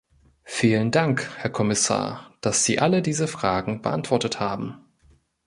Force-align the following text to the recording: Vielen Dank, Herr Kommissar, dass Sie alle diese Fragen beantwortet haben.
Vielen 0.45 0.89
Dank, 0.89 1.29
Herr 1.37 1.51
Kommissar, 1.51 2.33
dass 2.41 2.65
Sie 2.65 2.79
alle 2.79 3.03
diese 3.03 3.27
Fragen 3.27 3.83
beantwortet 3.83 4.39
haben. 4.39 4.83